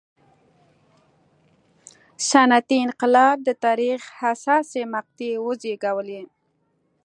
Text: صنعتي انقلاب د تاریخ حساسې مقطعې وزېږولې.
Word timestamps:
صنعتي 2.29 2.77
انقلاب 2.85 3.37
د 3.47 3.49
تاریخ 3.65 3.99
حساسې 4.19 4.81
مقطعې 4.93 5.33
وزېږولې. 5.45 6.21